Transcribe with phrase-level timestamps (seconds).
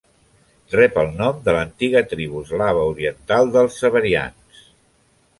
[0.75, 4.65] Rep el nom de l'antiga tribu eslava oriental dels severians.